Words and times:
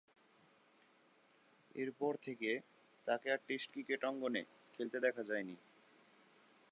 এরপর 1.75 2.13
থেকে 2.25 2.49
তাকে 3.07 3.27
আর 3.33 3.39
টেস্ট 3.47 3.67
ক্রিকেট 3.73 4.01
অঙ্গনে 4.03 4.41
খেলতে 4.75 4.97
দেখা 4.99 5.23
যায়নি। 5.23 5.55